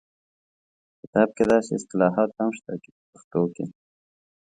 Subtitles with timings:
[0.93, 3.65] په کتاب کې داسې اصطلاحات هم شته چې په پښتو کې